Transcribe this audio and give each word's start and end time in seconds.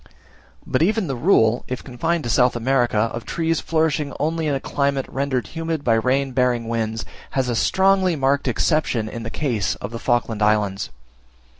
But 0.65 0.81
even 0.81 1.05
the 1.05 1.15
rule, 1.15 1.63
if 1.67 1.83
confined 1.83 2.23
to 2.23 2.29
South 2.31 2.55
America, 2.55 2.97
of 3.13 3.23
trees 3.23 3.59
flourishing 3.59 4.13
only 4.19 4.47
in 4.47 4.55
a 4.55 4.59
climate 4.59 5.05
rendered 5.07 5.45
humid 5.49 5.83
by 5.83 5.93
rain 5.93 6.31
bearing 6.31 6.67
winds, 6.67 7.05
has 7.37 7.49
a 7.49 7.55
strongly 7.55 8.15
marked 8.15 8.47
exception 8.47 9.07
in 9.07 9.21
the 9.21 9.29
case 9.29 9.75
of 9.75 9.91
the 9.91 9.99
Falkland 9.99 10.41
Islands. 10.41 10.89